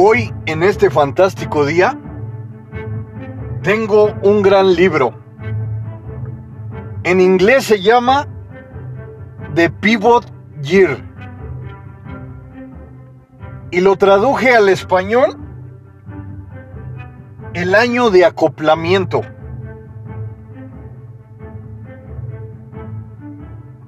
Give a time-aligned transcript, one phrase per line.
[0.00, 1.98] Hoy, en este fantástico día,
[3.64, 5.12] tengo un gran libro.
[7.02, 8.28] En inglés se llama
[9.56, 10.24] The Pivot
[10.62, 11.02] Year.
[13.72, 15.36] Y lo traduje al español
[17.54, 19.22] el año de acoplamiento.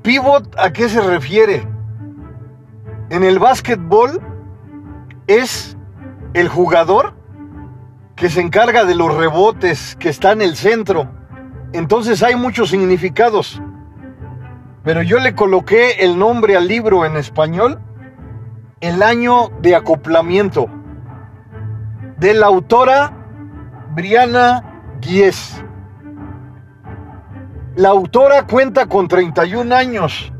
[0.02, 1.68] Pivot, ¿a qué se refiere?
[3.10, 4.20] En el básquetbol
[5.28, 5.76] es
[6.34, 7.14] el jugador
[8.14, 11.08] que se encarga de los rebotes, que está en el centro.
[11.72, 13.60] Entonces hay muchos significados.
[14.84, 17.80] Pero yo le coloqué el nombre al libro en español,
[18.80, 20.68] El año de acoplamiento,
[22.18, 23.12] de la autora
[23.94, 25.62] Briana Gies.
[27.76, 30.32] La autora cuenta con 31 años.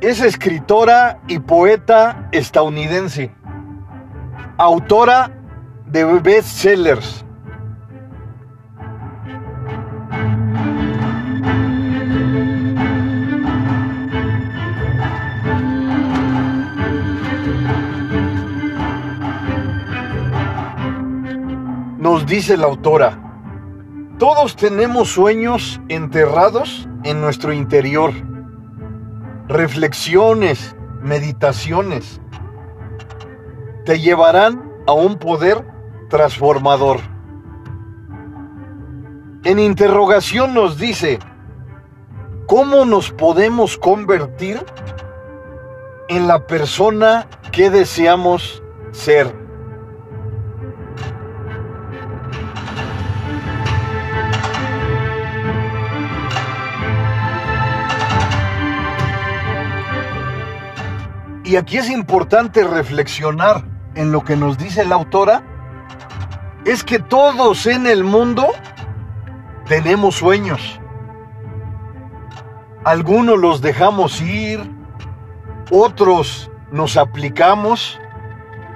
[0.00, 3.34] Es escritora y poeta estadounidense
[4.60, 5.32] autora
[5.86, 7.24] de bestsellers.
[21.98, 23.18] Nos dice la autora,
[24.18, 28.12] todos tenemos sueños enterrados en nuestro interior,
[29.48, 32.20] reflexiones, meditaciones,
[33.84, 35.64] te llevarán a un poder
[36.08, 37.00] transformador.
[39.44, 41.18] En interrogación nos dice,
[42.46, 44.64] ¿cómo nos podemos convertir
[46.08, 49.34] en la persona que deseamos ser?
[61.44, 65.42] Y aquí es importante reflexionar en lo que nos dice la autora
[66.64, 68.48] es que todos en el mundo
[69.66, 70.80] tenemos sueños.
[72.84, 74.60] Algunos los dejamos ir,
[75.70, 77.98] otros nos aplicamos,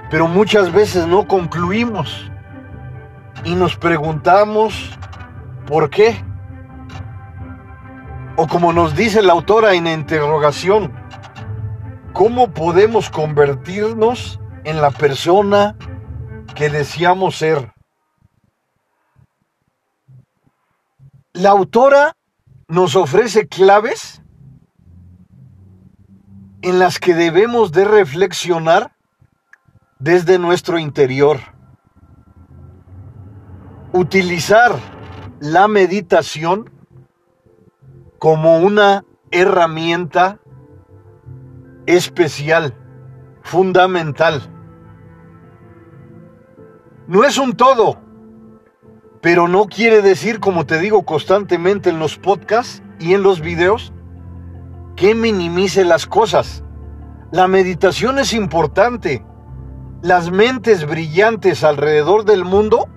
[0.09, 2.31] pero muchas veces no concluimos
[3.43, 4.91] y nos preguntamos
[5.67, 6.23] por qué.
[8.35, 10.91] O como nos dice la autora en interrogación,
[12.13, 15.77] ¿cómo podemos convertirnos en la persona
[16.55, 17.71] que deseamos ser.
[21.33, 22.17] La autora
[22.67, 24.23] nos ofrece claves
[26.63, 28.95] en las que debemos de reflexionar
[29.99, 31.39] desde nuestro interior.
[33.93, 34.79] Utilizar
[35.39, 36.71] la meditación
[38.17, 40.39] como una herramienta
[41.85, 42.73] especial,
[43.43, 44.54] fundamental
[47.07, 47.99] no es un todo,
[49.21, 53.93] pero no quiere decir, como te digo constantemente en los podcasts y en los videos,
[54.95, 56.63] que minimice las cosas.
[57.31, 59.25] La meditación es importante.
[60.01, 62.87] Las mentes brillantes alrededor del mundo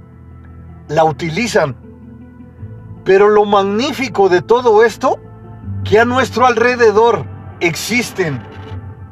[0.89, 1.77] la utilizan.
[3.05, 5.19] Pero lo magnífico de todo esto,
[5.85, 7.25] que a nuestro alrededor
[7.61, 8.41] existen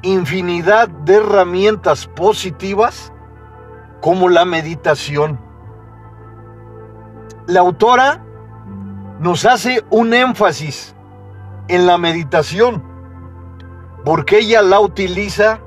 [0.03, 3.13] infinidad de herramientas positivas
[4.07, 5.41] como la meditación.
[7.49, 8.25] La autora
[9.19, 10.95] nos hace un énfasis
[11.67, 12.85] en la meditación,
[14.05, 15.59] porque ella la utiliza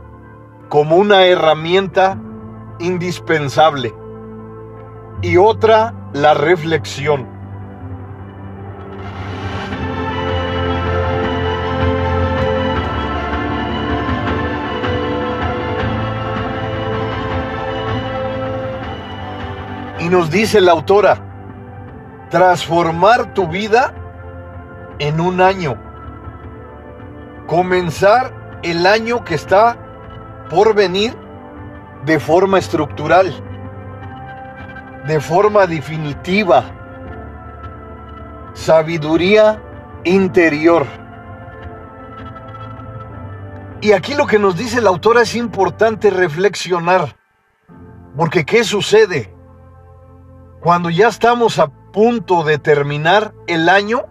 [0.70, 2.18] como una herramienta
[2.80, 3.94] indispensable.
[5.22, 7.28] Y otra, la reflexión.
[20.10, 21.30] Nos dice la autora,
[22.30, 23.94] transformar tu vida
[25.00, 25.78] en un año.
[27.48, 29.78] Comenzar el año que está
[30.50, 31.16] por venir
[32.06, 33.34] de forma estructural,
[35.08, 36.64] de forma definitiva.
[38.54, 39.62] Sabiduría
[40.04, 40.86] interior.
[43.82, 47.16] Y aquí lo que nos dice la autora es importante reflexionar,
[48.16, 49.39] porque ¿qué sucede?
[50.62, 54.06] Cuando ya estamos a punto de terminar el año,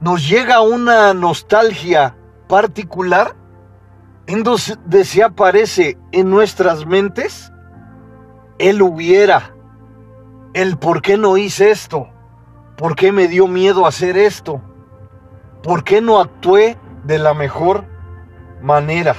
[0.00, 2.16] nos llega una nostalgia
[2.48, 3.36] particular
[4.26, 7.52] en donde aparece en nuestras mentes
[8.58, 9.54] el hubiera,
[10.54, 12.08] el por qué no hice esto,
[12.76, 14.62] por qué me dio miedo hacer esto,
[15.62, 17.84] por qué no actué de la mejor
[18.62, 19.14] manera.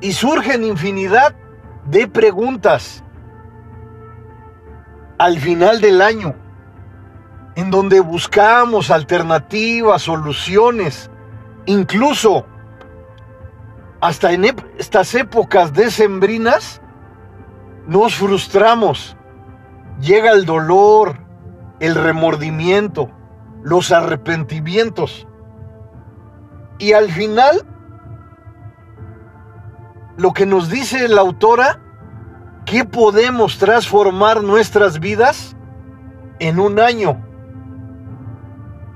[0.00, 1.34] Y surgen infinidad
[1.86, 3.02] de preguntas
[5.18, 6.34] al final del año,
[7.56, 11.10] en donde buscamos alternativas, soluciones,
[11.66, 12.46] incluso
[14.00, 14.44] hasta en
[14.78, 16.82] estas épocas decembrinas,
[17.86, 19.16] nos frustramos.
[20.00, 21.18] Llega el dolor,
[21.80, 23.10] el remordimiento,
[23.62, 25.26] los arrepentimientos.
[26.78, 27.64] Y al final,
[30.16, 31.80] lo que nos dice la autora,
[32.64, 35.56] que podemos transformar nuestras vidas
[36.38, 37.22] en un año.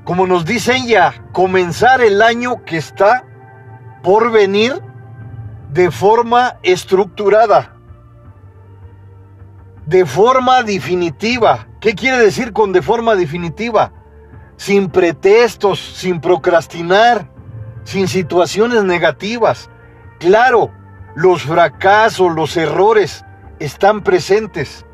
[0.05, 3.25] Como nos dice ella, comenzar el año que está
[4.03, 4.83] por venir
[5.71, 7.77] de forma estructurada,
[9.85, 11.69] de forma definitiva.
[11.81, 13.93] ¿Qué quiere decir con de forma definitiva?
[14.57, 17.31] Sin pretextos, sin procrastinar,
[17.85, 19.71] sin situaciones negativas.
[20.19, 20.73] Claro,
[21.15, 23.25] los fracasos, los errores
[23.59, 24.87] están presentes,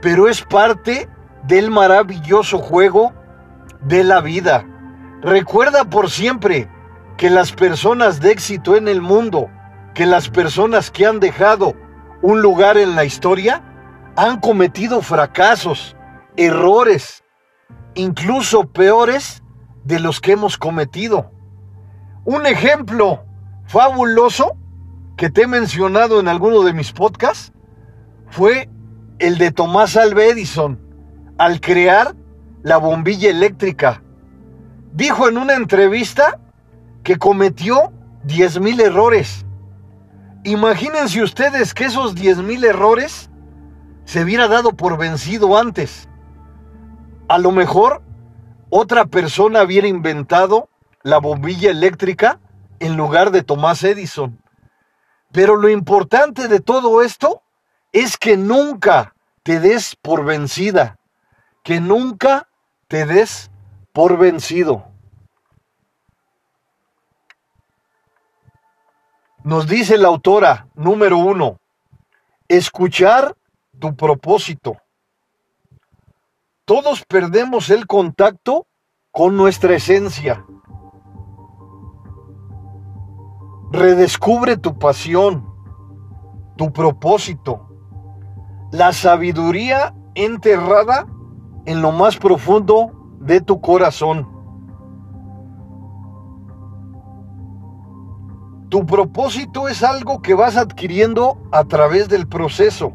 [0.00, 1.08] pero es parte
[1.44, 3.12] del maravilloso juego
[3.82, 4.66] de la vida.
[5.22, 6.68] Recuerda por siempre
[7.16, 9.50] que las personas de éxito en el mundo,
[9.94, 11.74] que las personas que han dejado
[12.22, 13.62] un lugar en la historia,
[14.16, 15.96] han cometido fracasos,
[16.36, 17.24] errores,
[17.94, 19.42] incluso peores
[19.84, 21.30] de los que hemos cometido.
[22.24, 23.24] Un ejemplo
[23.66, 24.56] fabuloso
[25.16, 27.52] que te he mencionado en alguno de mis podcasts
[28.30, 28.68] fue
[29.18, 30.80] el de Tomás Alva Edison
[31.36, 32.14] al crear
[32.62, 34.02] la bombilla eléctrica.
[34.92, 36.38] Dijo en una entrevista
[37.02, 37.92] que cometió
[38.26, 39.46] 10.000 errores.
[40.44, 43.30] Imagínense ustedes que esos 10.000 errores
[44.04, 46.08] se hubiera dado por vencido antes.
[47.28, 48.02] A lo mejor
[48.70, 50.68] otra persona hubiera inventado
[51.02, 52.40] la bombilla eléctrica
[52.78, 54.40] en lugar de Tomás Edison.
[55.32, 57.42] Pero lo importante de todo esto
[57.92, 60.98] es que nunca te des por vencida,
[61.62, 62.48] que nunca
[62.88, 63.50] te des
[63.92, 64.84] por vencido.
[69.42, 71.58] Nos dice la autora número uno,
[72.48, 73.36] escuchar
[73.78, 74.76] tu propósito.
[76.66, 78.66] Todos perdemos el contacto
[79.10, 80.44] con nuestra esencia.
[83.72, 85.52] Redescubre tu pasión,
[86.56, 87.69] tu propósito,
[88.70, 91.06] la sabiduría enterrada
[91.66, 94.28] en lo más profundo de tu corazón.
[98.68, 102.92] Tu propósito es algo que vas adquiriendo a través del proceso.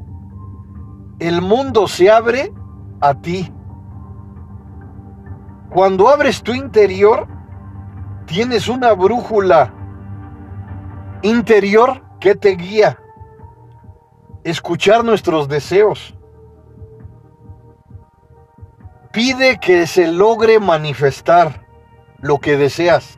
[1.19, 2.53] El mundo se abre
[3.01, 3.51] a ti.
[5.69, 7.27] Cuando abres tu interior,
[8.25, 9.73] tienes una brújula
[11.21, 12.97] interior que te guía
[14.45, 16.15] escuchar nuestros deseos.
[19.11, 21.65] Pide que se logre manifestar
[22.19, 23.17] lo que deseas.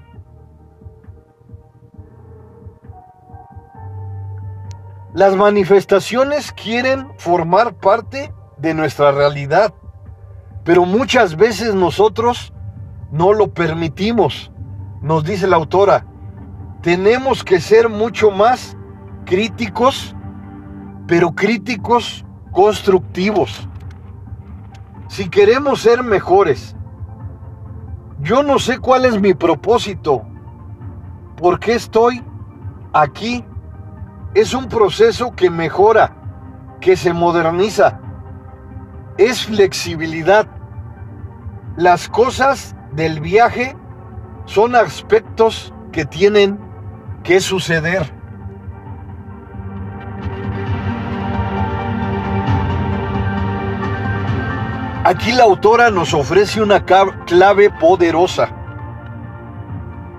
[5.14, 9.74] Las manifestaciones quieren formar parte de nuestra realidad,
[10.64, 12.54] pero muchas veces nosotros
[13.12, 14.52] no lo permitimos.
[15.02, 16.06] Nos dice la autora,
[16.82, 18.78] tenemos que ser mucho más
[19.26, 20.16] críticos
[21.08, 23.68] pero críticos constructivos.
[25.08, 26.76] Si queremos ser mejores,
[28.20, 30.24] yo no sé cuál es mi propósito,
[31.38, 32.24] por qué estoy
[32.94, 33.44] aquí.
[34.34, 36.16] Es un proceso que mejora,
[36.82, 38.00] que se moderniza,
[39.18, 40.48] es flexibilidad.
[41.78, 43.76] Las cosas del viaje
[44.46, 46.60] son aspectos que tienen
[47.24, 48.17] que suceder.
[55.08, 58.50] Aquí la autora nos ofrece una clave poderosa.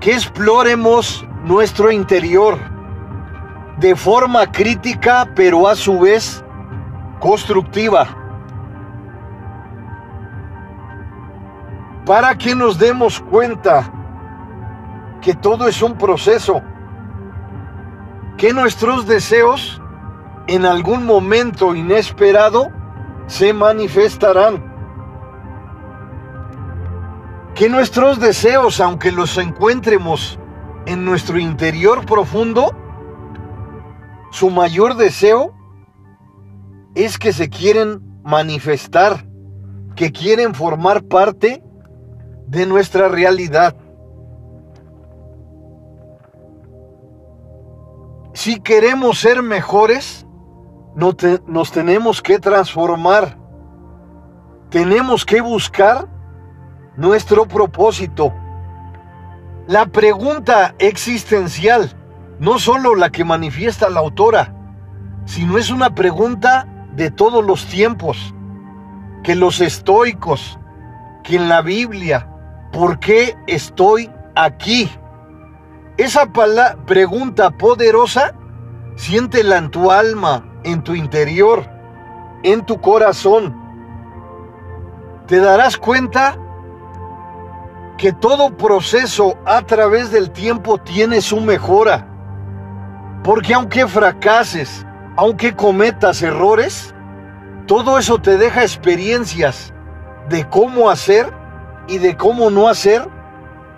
[0.00, 2.56] Que exploremos nuestro interior
[3.76, 6.42] de forma crítica, pero a su vez
[7.20, 8.06] constructiva.
[12.06, 13.92] Para que nos demos cuenta
[15.20, 16.62] que todo es un proceso,
[18.38, 19.82] que nuestros deseos
[20.46, 22.70] en algún momento inesperado
[23.26, 24.67] se manifestarán
[27.58, 30.38] que nuestros deseos, aunque los encuentremos
[30.86, 32.70] en nuestro interior profundo,
[34.30, 35.52] su mayor deseo
[36.94, 39.26] es que se quieren manifestar,
[39.96, 41.64] que quieren formar parte
[42.46, 43.74] de nuestra realidad.
[48.34, 50.24] Si queremos ser mejores,
[50.94, 53.36] nos tenemos que transformar.
[54.70, 56.17] Tenemos que buscar
[56.98, 58.34] nuestro propósito.
[59.68, 61.92] La pregunta existencial,
[62.40, 64.52] no solo la que manifiesta la autora,
[65.24, 68.34] sino es una pregunta de todos los tiempos,
[69.22, 70.58] que los estoicos,
[71.22, 72.28] que en la Biblia,
[72.72, 74.90] ¿por qué estoy aquí?
[75.98, 76.26] Esa
[76.86, 78.34] pregunta poderosa,
[78.96, 81.64] siéntela en tu alma, en tu interior,
[82.42, 83.54] en tu corazón.
[85.26, 86.38] Te darás cuenta
[87.98, 92.06] que todo proceso a través del tiempo tiene su mejora.
[93.24, 94.86] Porque aunque fracases,
[95.16, 96.94] aunque cometas errores,
[97.66, 99.74] todo eso te deja experiencias
[100.28, 101.34] de cómo hacer
[101.88, 103.06] y de cómo no hacer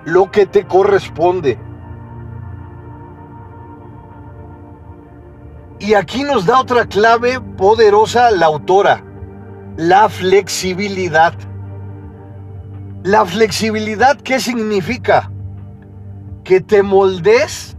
[0.04, 1.58] lo que te corresponde.
[5.78, 9.02] Y aquí nos da otra clave poderosa la autora,
[9.78, 11.32] la flexibilidad.
[13.02, 15.30] La flexibilidad, ¿qué significa?
[16.44, 17.74] Que te moldes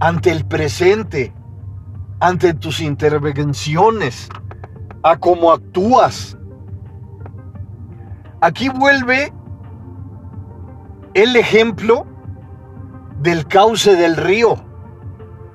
[0.00, 1.32] ante el presente,
[2.18, 4.28] ante tus intervenciones,
[5.04, 6.36] a cómo actúas.
[8.40, 9.32] Aquí vuelve
[11.14, 12.04] el ejemplo
[13.20, 14.56] del cauce del río,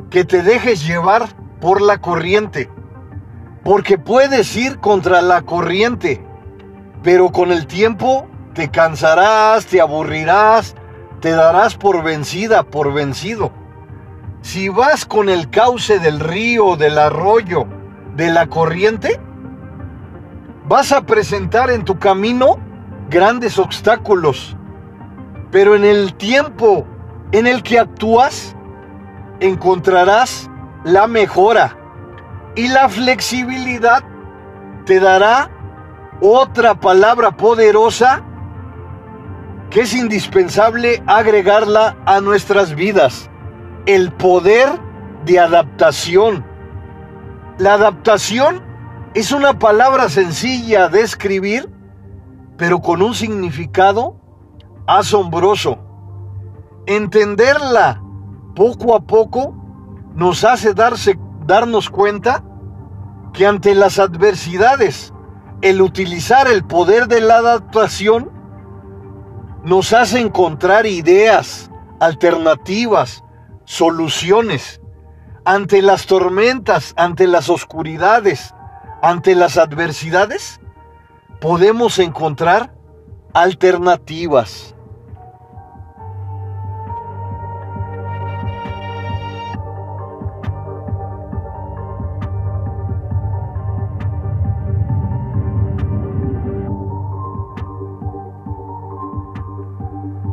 [0.10, 1.28] que te dejes llevar
[1.60, 2.70] por la corriente,
[3.66, 6.26] porque puedes ir contra la corriente,
[7.04, 10.74] pero con el tiempo te cansarás, te aburrirás,
[11.22, 13.52] te darás por vencida, por vencido.
[14.42, 17.68] Si vas con el cauce del río, del arroyo,
[18.16, 19.22] de la corriente,
[20.68, 22.58] vas a presentar en tu camino
[23.12, 24.58] grandes obstáculos,
[25.52, 26.84] pero en el tiempo
[27.34, 28.56] en el que actúas,
[29.40, 30.50] encontrarás
[30.84, 31.78] la mejora
[32.56, 34.04] y la flexibilidad
[34.88, 35.52] te dará
[36.22, 38.24] otra palabra poderosa
[39.70, 43.30] que es indispensable agregarla a nuestras vidas,
[43.86, 44.70] el poder
[45.26, 46.46] de adaptación.
[47.58, 48.62] La adaptación
[49.14, 51.70] es una palabra sencilla de escribir,
[52.58, 54.20] pero con un significado
[54.88, 55.80] asombroso.
[56.86, 58.02] Entenderla
[58.56, 59.54] poco a poco
[60.16, 62.44] nos hace darse, darnos cuenta
[63.34, 65.14] que ante las adversidades,
[65.62, 68.37] el utilizar el poder de la adaptación
[69.68, 71.70] nos hace encontrar ideas,
[72.00, 73.26] alternativas,
[73.66, 74.80] soluciones.
[75.44, 78.56] Ante las tormentas, ante las oscuridades,
[79.02, 80.62] ante las adversidades,
[81.42, 82.74] podemos encontrar
[83.34, 84.74] alternativas.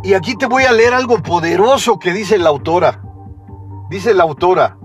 [0.05, 3.01] Y aquí te voy a leer algo poderoso que dice la autora.
[3.89, 4.77] Dice la autora,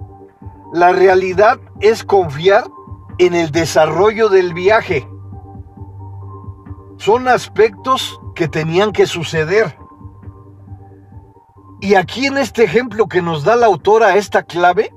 [0.72, 2.64] la realidad es confiar
[3.18, 5.06] en el desarrollo del viaje.
[6.98, 9.78] Son aspectos que tenían que suceder.
[11.82, 14.94] Y aquí en este ejemplo que nos da la autora esta clave,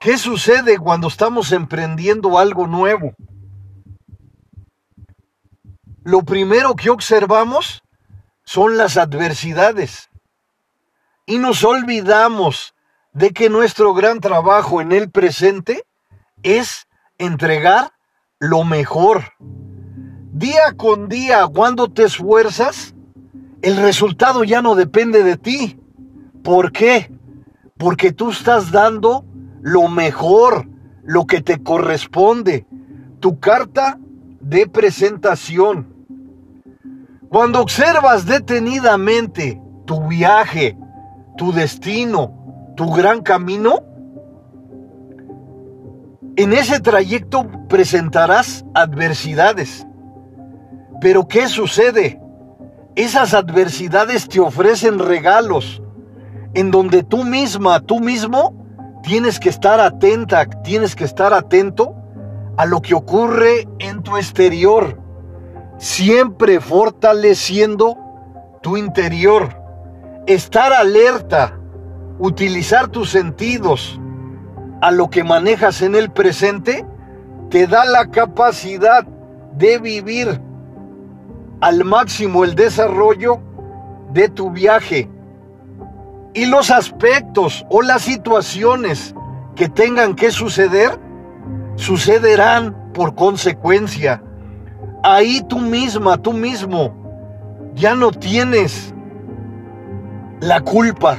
[0.00, 3.12] ¿qué sucede cuando estamos emprendiendo algo nuevo?
[6.02, 7.83] Lo primero que observamos
[8.44, 10.10] son las adversidades.
[11.26, 12.74] Y nos olvidamos
[13.12, 15.84] de que nuestro gran trabajo en el presente
[16.42, 16.86] es
[17.18, 17.92] entregar
[18.38, 19.32] lo mejor.
[19.38, 22.94] Día con día, cuando te esfuerzas,
[23.62, 25.78] el resultado ya no depende de ti.
[26.42, 27.10] ¿Por qué?
[27.78, 29.24] Porque tú estás dando
[29.62, 30.68] lo mejor,
[31.02, 32.66] lo que te corresponde,
[33.20, 33.98] tu carta
[34.40, 35.93] de presentación.
[37.34, 40.78] Cuando observas detenidamente tu viaje,
[41.36, 42.32] tu destino,
[42.76, 43.82] tu gran camino,
[46.36, 49.84] en ese trayecto presentarás adversidades.
[51.00, 52.20] Pero ¿qué sucede?
[52.94, 55.82] Esas adversidades te ofrecen regalos
[56.54, 58.54] en donde tú misma, tú mismo,
[59.02, 61.96] tienes que estar atenta, tienes que estar atento
[62.56, 65.03] a lo que ocurre en tu exterior
[65.84, 67.98] siempre fortaleciendo
[68.62, 69.54] tu interior.
[70.26, 71.58] Estar alerta,
[72.18, 74.00] utilizar tus sentidos
[74.80, 76.86] a lo que manejas en el presente,
[77.50, 79.04] te da la capacidad
[79.58, 80.40] de vivir
[81.60, 83.40] al máximo el desarrollo
[84.10, 85.10] de tu viaje.
[86.32, 89.14] Y los aspectos o las situaciones
[89.54, 90.98] que tengan que suceder,
[91.76, 94.22] sucederán por consecuencia.
[95.06, 96.94] Ahí tú misma, tú mismo,
[97.74, 98.94] ya no tienes
[100.40, 101.18] la culpa.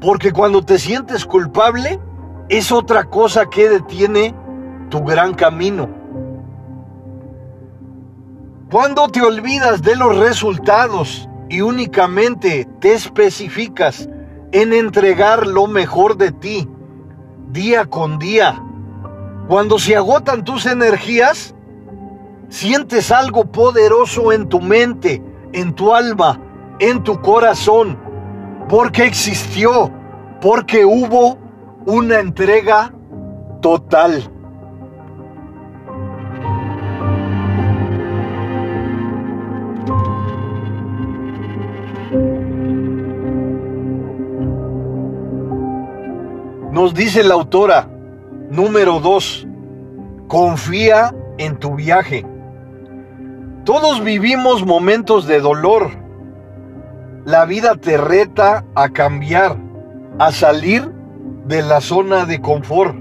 [0.00, 1.98] Porque cuando te sientes culpable,
[2.48, 4.32] es otra cosa que detiene
[4.88, 5.88] tu gran camino.
[8.70, 14.08] Cuando te olvidas de los resultados y únicamente te especificas
[14.52, 16.68] en entregar lo mejor de ti
[17.50, 18.62] día con día,
[19.48, 21.53] cuando se agotan tus energías,
[22.48, 25.22] sientes algo poderoso en tu mente,
[25.52, 26.40] en tu alma,
[26.78, 27.98] en tu corazón,
[28.68, 29.90] porque existió,
[30.40, 31.38] porque hubo
[31.86, 32.92] una entrega
[33.60, 34.30] total.
[46.72, 47.88] Nos dice la autora,
[48.50, 49.46] número 2,
[50.26, 52.26] confía en tu viaje.
[53.64, 55.88] Todos vivimos momentos de dolor.
[57.24, 59.56] La vida te reta a cambiar,
[60.18, 60.92] a salir
[61.46, 62.94] de la zona de confort.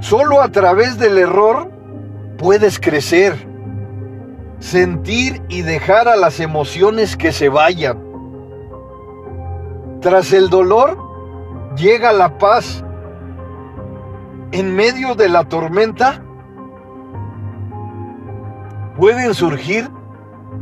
[0.00, 1.70] Solo a través del error
[2.38, 3.34] puedes crecer,
[4.60, 8.02] sentir y dejar a las emociones que se vayan.
[10.00, 10.96] Tras el dolor,
[11.76, 12.82] llega la paz.
[14.52, 16.22] En medio de la tormenta
[18.98, 19.88] pueden surgir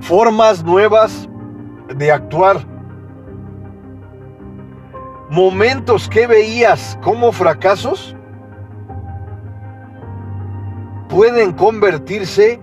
[0.00, 1.26] formas nuevas
[1.88, 2.59] de actuar.
[5.31, 8.14] Momentos que veías como fracasos
[11.09, 12.61] pueden convertirse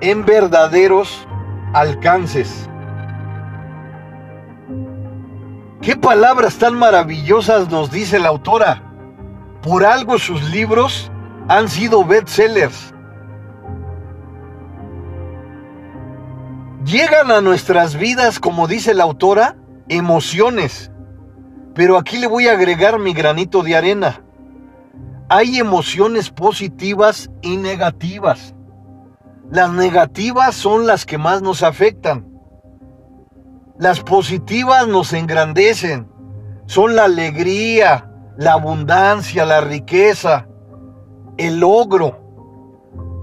[0.00, 1.26] en verdaderos
[1.72, 2.68] alcances.
[5.80, 8.82] Qué palabras tan maravillosas nos dice la autora.
[9.62, 11.10] Por algo sus libros
[11.46, 12.93] han sido bestsellers.
[16.84, 19.56] Llegan a nuestras vidas, como dice la autora,
[19.88, 20.90] emociones.
[21.74, 24.22] Pero aquí le voy a agregar mi granito de arena.
[25.30, 28.54] Hay emociones positivas y negativas.
[29.50, 32.28] Las negativas son las que más nos afectan.
[33.78, 36.06] Las positivas nos engrandecen.
[36.66, 40.48] Son la alegría, la abundancia, la riqueza,
[41.38, 42.20] el logro.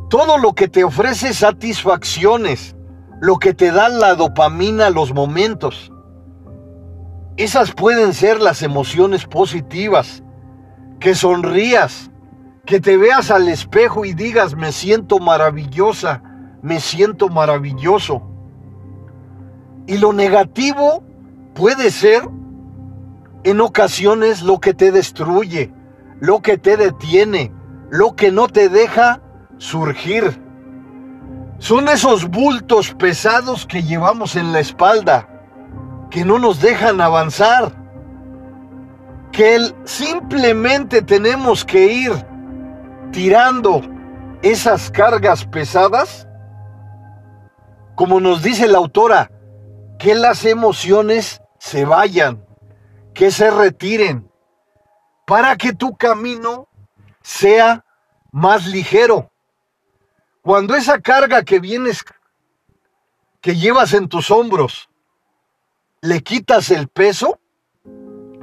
[0.10, 2.76] Todo lo que te ofrece satisfacciones,
[3.22, 5.94] lo que te da la dopamina, los momentos.
[7.38, 10.24] Esas pueden ser las emociones positivas.
[11.00, 12.10] Que sonrías,
[12.66, 16.24] que te veas al espejo y digas, me siento maravillosa,
[16.64, 18.24] me siento maravilloso.
[19.86, 21.04] Y lo negativo
[21.54, 22.28] puede ser
[23.44, 25.72] en ocasiones lo que te destruye,
[26.20, 27.54] lo que te detiene,
[27.92, 29.22] lo que no te deja
[29.60, 30.41] surgir.
[31.62, 35.30] Son esos bultos pesados que llevamos en la espalda,
[36.10, 37.72] que no nos dejan avanzar,
[39.32, 42.12] que simplemente tenemos que ir
[43.12, 43.84] tirando
[44.42, 46.28] esas cargas pesadas,
[47.94, 49.30] como nos dice la autora,
[50.00, 52.44] que las emociones se vayan,
[53.14, 54.28] que se retiren,
[55.28, 56.70] para que tu camino
[57.22, 57.86] sea
[58.32, 59.31] más ligero.
[60.42, 62.04] Cuando esa carga que vienes,
[63.42, 64.90] que llevas en tus hombros,
[66.02, 67.40] le quitas el peso,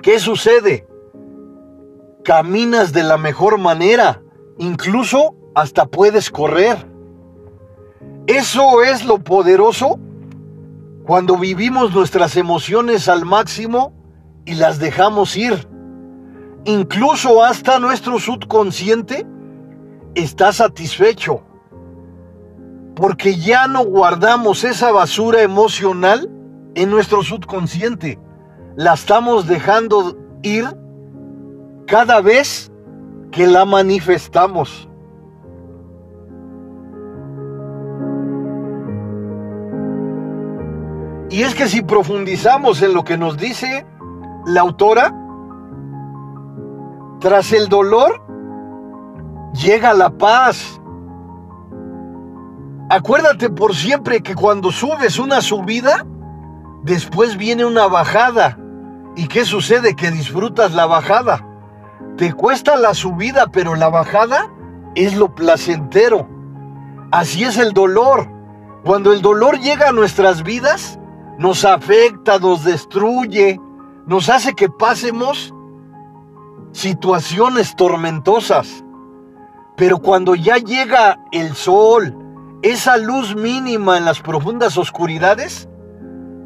[0.00, 0.86] ¿qué sucede?
[2.22, 4.22] Caminas de la mejor manera,
[4.58, 6.86] incluso hasta puedes correr.
[8.28, 9.98] Eso es lo poderoso
[11.04, 13.92] cuando vivimos nuestras emociones al máximo
[14.44, 15.66] y las dejamos ir.
[16.64, 19.26] Incluso hasta nuestro subconsciente
[20.14, 21.47] está satisfecho.
[22.98, 26.28] Porque ya no guardamos esa basura emocional
[26.74, 28.18] en nuestro subconsciente.
[28.74, 30.66] La estamos dejando ir
[31.86, 32.72] cada vez
[33.30, 34.88] que la manifestamos.
[41.30, 43.86] Y es que si profundizamos en lo que nos dice
[44.44, 45.14] la autora,
[47.20, 48.20] tras el dolor
[49.52, 50.80] llega la paz.
[52.90, 56.06] Acuérdate por siempre que cuando subes una subida,
[56.84, 58.58] después viene una bajada.
[59.14, 59.94] ¿Y qué sucede?
[59.94, 61.44] Que disfrutas la bajada.
[62.16, 64.50] Te cuesta la subida, pero la bajada
[64.94, 66.28] es lo placentero.
[67.10, 68.28] Así es el dolor.
[68.84, 70.98] Cuando el dolor llega a nuestras vidas,
[71.36, 73.60] nos afecta, nos destruye,
[74.06, 75.52] nos hace que pasemos
[76.72, 78.82] situaciones tormentosas.
[79.76, 82.16] Pero cuando ya llega el sol,
[82.62, 85.68] esa luz mínima en las profundas oscuridades,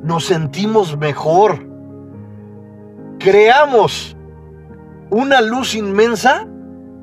[0.03, 1.67] nos sentimos mejor.
[3.19, 4.17] Creamos
[5.11, 6.47] una luz inmensa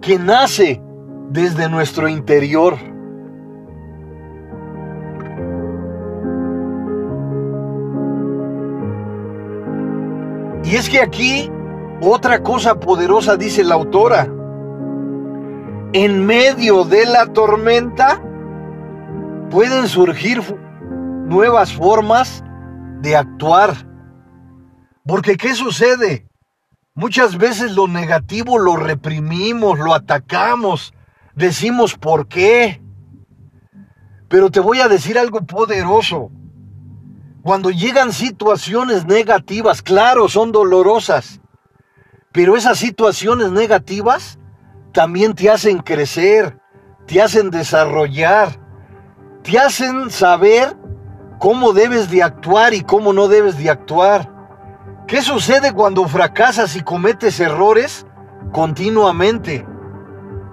[0.02, 0.82] que nace
[1.30, 2.78] desde nuestro interior.
[10.64, 11.50] Y es que aquí
[12.02, 14.28] otra cosa poderosa dice la autora.
[15.94, 18.22] En medio de la tormenta
[19.50, 20.42] pueden surgir
[21.26, 22.44] nuevas formas
[23.02, 23.74] de actuar.
[25.06, 26.28] Porque ¿qué sucede?
[26.94, 30.94] Muchas veces lo negativo lo reprimimos, lo atacamos,
[31.36, 32.82] decimos por qué.
[34.28, 36.32] Pero te voy a decir algo poderoso.
[37.42, 41.40] Cuando llegan situaciones negativas, claro, son dolorosas,
[42.34, 44.38] pero esas situaciones negativas
[44.92, 46.60] también te hacen crecer,
[47.08, 48.60] te hacen desarrollar,
[49.44, 50.76] te hacen saber
[51.40, 54.30] cómo debes de actuar y cómo no debes de actuar.
[55.08, 58.06] ¿Qué sucede cuando fracasas y cometes errores
[58.52, 59.66] continuamente?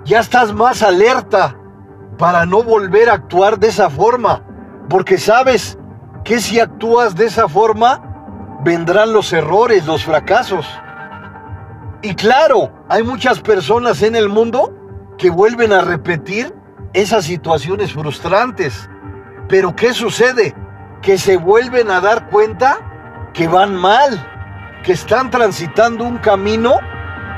[0.04, 1.56] Ya estás más alerta
[2.16, 4.42] para no volver a actuar de esa forma,
[4.88, 5.76] porque sabes
[6.24, 10.66] que si actúas de esa forma, vendrán los errores, los fracasos.
[12.02, 14.72] Y claro, hay muchas personas en el mundo
[15.18, 16.55] que vuelven a repetir
[16.96, 18.88] esas situaciones frustrantes.
[19.48, 20.54] Pero ¿qué sucede?
[21.02, 24.26] Que se vuelven a dar cuenta que van mal,
[24.82, 26.78] que están transitando un camino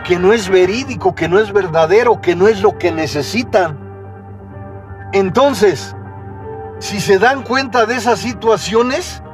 [0.04, 3.76] que no es verídico, que no es verdadero, que no es lo que necesitan.
[5.12, 5.96] Entonces,
[6.78, 9.24] si se dan cuenta de esas situaciones,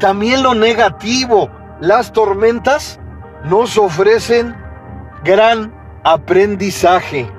[0.00, 2.98] también lo negativo, las tormentas,
[3.44, 4.56] nos ofrecen
[5.22, 7.30] gran aprendizaje.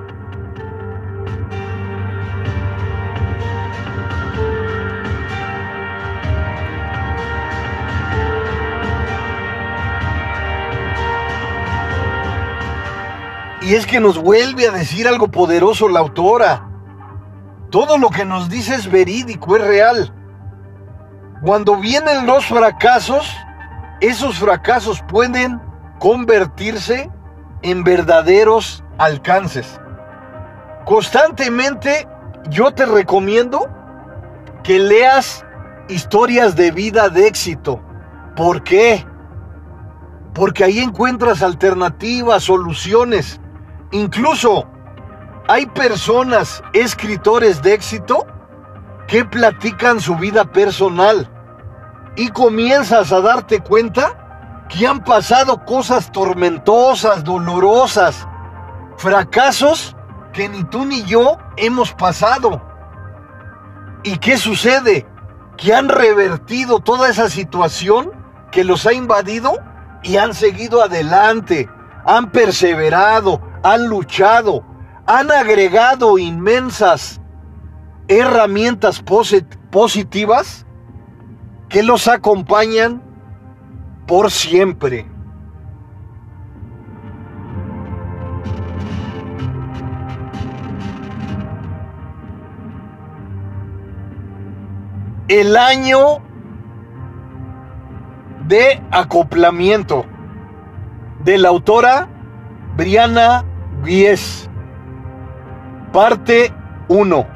[13.62, 16.68] Y es que nos vuelve a decir algo poderoso la autora.
[17.70, 20.14] Todo lo que nos dice es verídico, es real.
[21.42, 23.30] Cuando vienen los fracasos,
[24.00, 25.60] esos fracasos pueden
[25.98, 27.10] convertirse
[27.62, 29.80] en verdaderos alcances.
[30.84, 32.08] Constantemente
[32.48, 33.68] yo te recomiendo
[34.62, 35.44] que leas
[35.88, 37.80] historias de vida de éxito.
[38.36, 39.06] ¿Por qué?
[40.34, 43.39] Porque ahí encuentras alternativas, soluciones.
[43.92, 44.66] Incluso
[45.48, 48.26] hay personas, escritores de éxito,
[49.08, 51.28] que platican su vida personal
[52.14, 58.28] y comienzas a darte cuenta que han pasado cosas tormentosas, dolorosas,
[58.96, 59.96] fracasos
[60.32, 62.62] que ni tú ni yo hemos pasado.
[64.04, 65.06] ¿Y qué sucede?
[65.56, 68.12] Que han revertido toda esa situación
[68.52, 69.58] que los ha invadido
[70.04, 71.68] y han seguido adelante,
[72.06, 74.64] han perseverado, han luchado,
[75.06, 77.20] han agregado inmensas
[78.08, 79.02] herramientas
[79.70, 80.66] positivas
[81.68, 83.02] que los acompañan
[84.06, 85.06] por siempre.
[95.28, 96.18] El año
[98.48, 100.04] de acoplamiento
[101.22, 102.08] de la autora
[102.76, 103.44] Brianna
[103.84, 104.50] 10.
[105.92, 106.52] Parte
[106.88, 107.26] 1.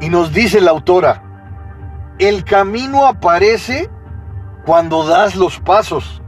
[0.00, 1.22] Y nos dice la autora,
[2.18, 3.90] el camino aparece
[4.64, 6.22] cuando das los pasos.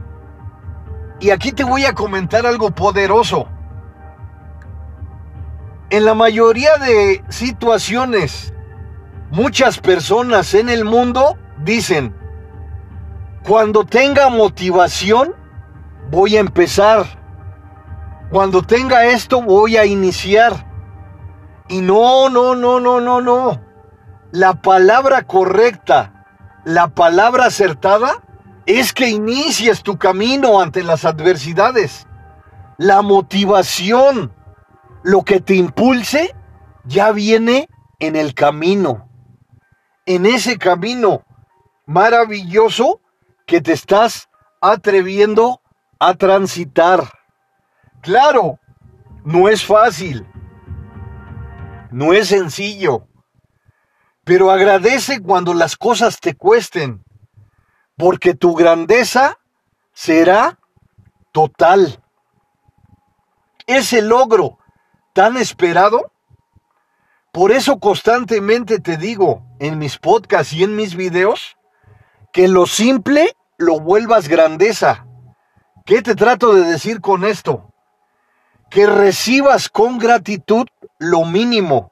[1.21, 3.47] Y aquí te voy a comentar algo poderoso.
[5.91, 8.53] En la mayoría de situaciones,
[9.31, 12.15] muchas personas en el mundo dicen,
[13.43, 15.33] cuando tenga motivación,
[16.11, 17.07] voy a empezar.
[18.29, 20.67] Cuando tenga esto, voy a iniciar.
[21.69, 23.59] Y no, no, no, no, no, no.
[24.31, 26.25] La palabra correcta,
[26.65, 28.21] la palabra acertada,
[28.67, 32.05] es que inicies tu camino ante las adversidades.
[32.77, 34.31] La motivación,
[35.03, 36.35] lo que te impulse
[36.85, 39.09] ya viene en el camino.
[40.05, 41.23] En ese camino
[41.85, 43.01] maravilloso
[43.45, 44.29] que te estás
[44.61, 45.61] atreviendo
[45.99, 47.11] a transitar.
[48.01, 48.59] Claro,
[49.23, 50.25] no es fácil,
[51.91, 53.07] no es sencillo,
[54.23, 57.03] pero agradece cuando las cosas te cuesten,
[57.97, 59.39] porque tu grandeza
[59.91, 60.59] será
[61.31, 62.03] total.
[63.65, 64.58] Ese logro
[65.13, 66.11] tan esperado,
[67.31, 71.57] por eso constantemente te digo en mis podcasts y en mis videos,
[72.33, 75.05] que lo simple lo vuelvas grandeza.
[75.85, 77.69] ¿Qué te trato de decir con esto?
[78.69, 80.67] que recibas con gratitud
[80.99, 81.91] lo mínimo,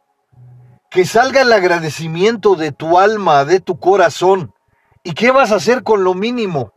[0.92, 4.54] que salga el agradecimiento de tu alma, de tu corazón.
[5.04, 6.74] ¿Y qué vas a hacer con lo mínimo?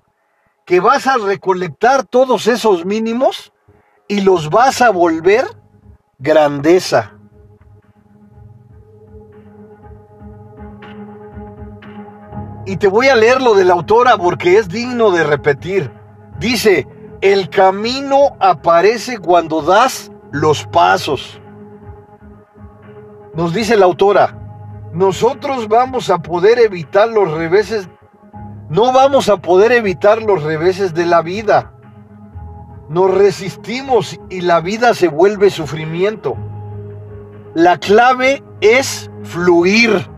[0.64, 3.53] Que vas a recolectar todos esos mínimos
[4.09, 5.44] y los vas a volver
[6.20, 7.14] grandeza.
[12.66, 15.90] Y te voy a leer lo de la autora porque es digno de repetir.
[16.38, 16.87] Dice,
[17.20, 21.40] el camino aparece cuando das los pasos.
[23.35, 24.37] Nos dice la autora,
[24.92, 27.88] nosotros vamos a poder evitar los reveses,
[28.68, 31.72] no vamos a poder evitar los reveses de la vida.
[32.90, 36.37] Nos resistimos y la vida se vuelve sufrimiento.
[37.55, 40.09] La clave es fluir,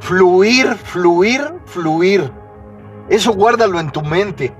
[0.00, 2.32] fluir, fluir, fluir.
[3.08, 4.52] Eso guárdalo en tu mente.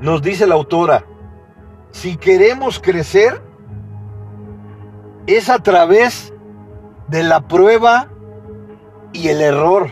[0.00, 1.04] Nos dice la autora,
[1.92, 3.40] si queremos crecer,
[5.28, 6.34] es a través
[7.06, 8.08] de la prueba
[9.12, 9.88] y el error,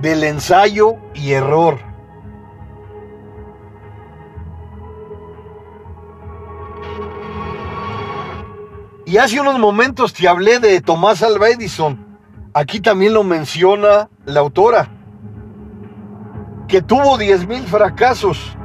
[0.00, 1.89] del ensayo y error.
[9.10, 11.98] Y hace unos momentos te hablé de Tomás Alva Edison.
[12.54, 14.88] Aquí también lo menciona la autora
[16.68, 18.56] que tuvo 10.000 fracasos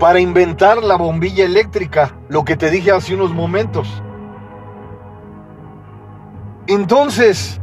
[0.00, 4.02] para inventar la bombilla eléctrica, lo que te dije hace unos momentos.
[6.66, 7.60] Entonces,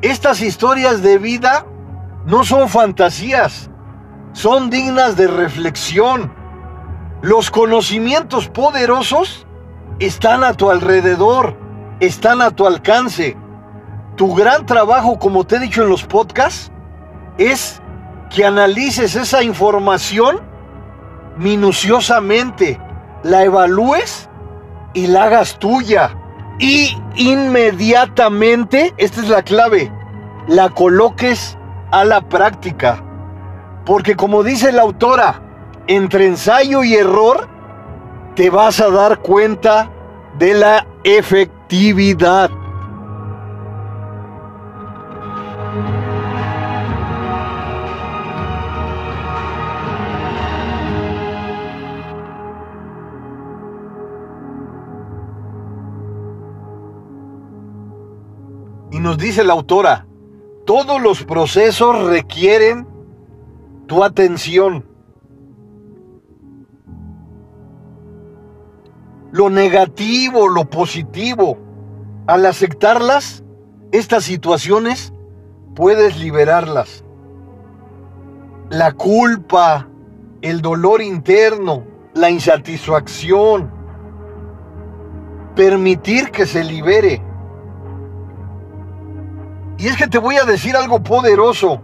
[0.00, 1.66] estas historias de vida
[2.26, 3.70] no son fantasías,
[4.32, 6.34] son dignas de reflexión.
[7.22, 9.46] Los conocimientos poderosos
[10.06, 11.56] están a tu alrededor,
[12.00, 13.36] están a tu alcance.
[14.16, 16.70] Tu gran trabajo, como te he dicho en los podcasts,
[17.38, 17.80] es
[18.30, 20.40] que analices esa información
[21.36, 22.80] minuciosamente,
[23.22, 24.28] la evalúes
[24.94, 26.16] y la hagas tuya.
[26.58, 29.92] Y inmediatamente, esta es la clave,
[30.48, 31.56] la coloques
[31.90, 33.02] a la práctica.
[33.84, 35.42] Porque como dice la autora,
[35.86, 37.48] entre ensayo y error,
[38.34, 39.90] te vas a dar cuenta
[40.38, 42.50] de la efectividad.
[59.02, 60.06] nos dice la autora,
[60.64, 62.86] todos los procesos requieren
[63.86, 64.91] tu atención.
[69.32, 71.58] Lo negativo, lo positivo,
[72.28, 73.42] al aceptarlas,
[73.90, 75.12] estas situaciones,
[75.74, 77.04] puedes liberarlas.
[78.70, 79.88] La culpa,
[80.42, 83.70] el dolor interno, la insatisfacción,
[85.56, 87.22] permitir que se libere
[89.82, 91.82] y es que te voy a decir algo poderoso.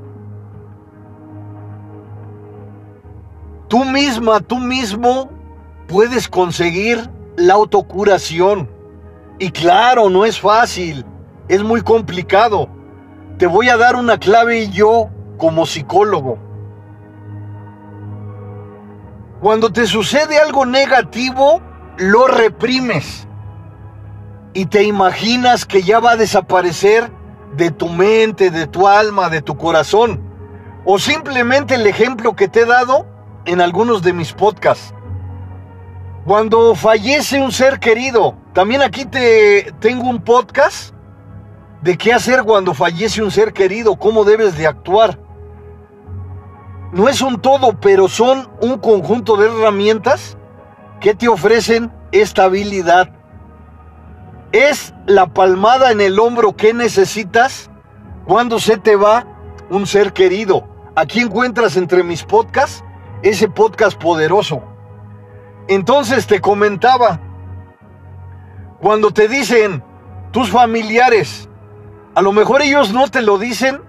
[3.67, 5.29] Tú misma, tú mismo
[5.89, 8.69] puedes conseguir la autocuración.
[9.39, 11.05] Y claro, no es fácil,
[11.49, 12.69] es muy complicado.
[13.39, 16.39] Te voy a dar una clave yo como psicólogo.
[19.41, 21.63] Cuando te sucede algo negativo,
[21.97, 23.29] lo reprimes
[24.53, 27.13] y te imaginas que ya va a desaparecer
[27.57, 30.21] de tu mente, de tu alma, de tu corazón.
[30.85, 33.07] O simplemente el ejemplo que te he dado
[33.45, 34.93] en algunos de mis podcasts.
[36.29, 40.93] Cuando fallece un ser querido, también aquí te tengo un podcast
[41.81, 45.19] de qué hacer cuando fallece un ser querido, cómo debes de actuar.
[46.93, 50.37] No es un todo, pero son un conjunto de herramientas
[51.01, 53.09] que te ofrecen estabilidad,
[54.53, 57.71] es la palmada en el hombro que necesitas
[58.27, 59.25] cuando se te va
[59.71, 60.69] un ser querido.
[60.95, 62.85] Aquí encuentras entre mis podcasts
[63.23, 64.68] ese podcast poderoso.
[65.69, 67.21] Entonces te comentaba,
[68.81, 69.85] cuando te dicen
[70.33, 71.49] tus familiares,
[72.15, 73.83] a lo mejor ellos no te lo dicen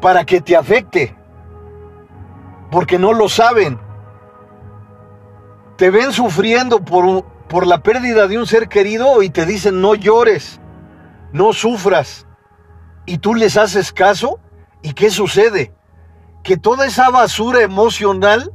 [0.00, 1.16] para que te afecte,
[2.70, 3.80] porque no lo saben.
[5.76, 9.96] Te ven sufriendo por, por la pérdida de un ser querido y te dicen no
[9.96, 10.60] llores,
[11.32, 12.28] no sufras.
[13.06, 14.38] Y tú les haces caso
[14.82, 15.74] y ¿qué sucede?
[16.44, 18.52] Que toda esa basura emocional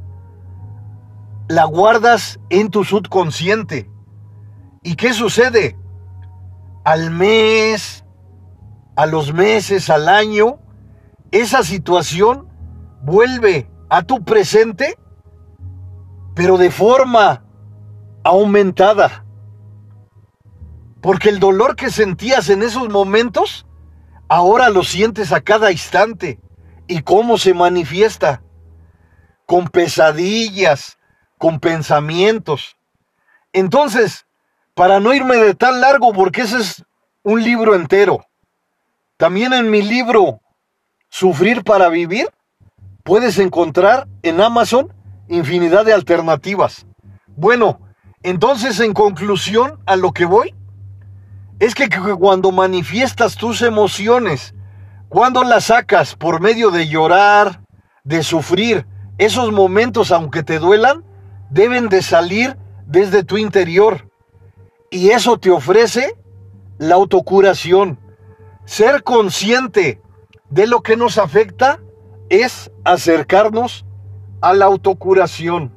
[1.50, 3.90] la guardas en tu subconsciente.
[4.84, 5.76] ¿Y qué sucede?
[6.84, 8.04] Al mes,
[8.94, 10.60] a los meses, al año,
[11.32, 12.48] esa situación
[13.02, 14.96] vuelve a tu presente,
[16.36, 17.42] pero de forma
[18.22, 19.24] aumentada.
[21.00, 23.66] Porque el dolor que sentías en esos momentos,
[24.28, 26.38] ahora lo sientes a cada instante.
[26.86, 28.40] ¿Y cómo se manifiesta?
[29.46, 30.99] Con pesadillas,
[31.40, 32.76] con pensamientos.
[33.54, 34.26] Entonces,
[34.74, 36.84] para no irme de tan largo, porque ese es
[37.22, 38.26] un libro entero,
[39.16, 40.42] también en mi libro
[41.08, 42.28] Sufrir para Vivir,
[43.04, 44.92] puedes encontrar en Amazon
[45.28, 46.84] infinidad de alternativas.
[47.28, 47.80] Bueno,
[48.22, 50.54] entonces en conclusión a lo que voy,
[51.58, 54.54] es que cuando manifiestas tus emociones,
[55.08, 57.62] cuando las sacas por medio de llorar,
[58.04, 61.02] de sufrir, esos momentos, aunque te duelan,
[61.50, 64.08] deben de salir desde tu interior.
[64.90, 66.16] Y eso te ofrece
[66.78, 67.98] la autocuración.
[68.64, 70.00] Ser consciente
[70.48, 71.80] de lo que nos afecta
[72.28, 73.84] es acercarnos
[74.40, 75.72] a la autocuración.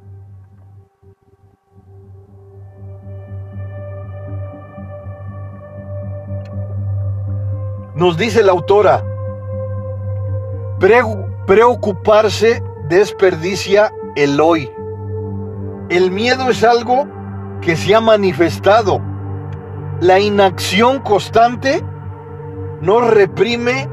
[7.94, 9.04] Nos dice la autora,
[11.46, 14.68] preocuparse desperdicia el hoy.
[15.88, 17.06] El miedo es algo
[17.60, 19.00] que se ha manifestado.
[20.00, 21.84] La inacción constante
[22.80, 23.88] nos reprime,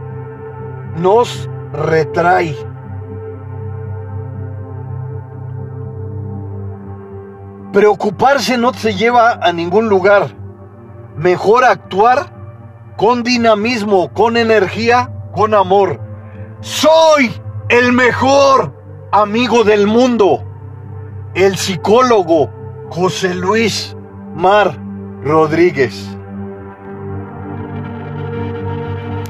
[0.98, 2.56] nos retrae.
[7.74, 10.28] Preocuparse no se lleva a ningún lugar.
[11.16, 12.34] Mejor actuar
[12.98, 16.00] con dinamismo, con energía, con amor.
[16.60, 17.32] Soy
[17.70, 18.74] el mejor
[19.12, 20.51] amigo del mundo.
[21.34, 22.50] El psicólogo
[22.90, 23.96] José Luis
[24.36, 24.78] Mar
[25.24, 25.94] Rodríguez.